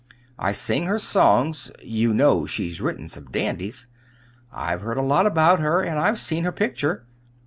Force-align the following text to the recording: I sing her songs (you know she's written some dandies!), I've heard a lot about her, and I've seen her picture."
I 0.39 0.51
sing 0.51 0.87
her 0.87 0.97
songs 0.97 1.69
(you 1.79 2.11
know 2.11 2.47
she's 2.47 2.81
written 2.81 3.07
some 3.07 3.25
dandies!), 3.29 3.85
I've 4.51 4.81
heard 4.81 4.97
a 4.97 5.01
lot 5.03 5.27
about 5.27 5.59
her, 5.59 5.79
and 5.79 5.99
I've 5.99 6.19
seen 6.19 6.43
her 6.43 6.51
picture." 6.51 7.05